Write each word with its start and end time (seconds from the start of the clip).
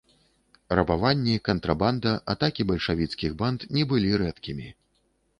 Рабаванні, 0.77 1.33
кантрабанда, 1.49 2.13
атакі 2.33 2.65
бальшавіцкіх 2.71 3.35
банд 3.41 3.67
не 3.77 3.83
былі 3.93 4.15
рэдкімі. 4.23 4.67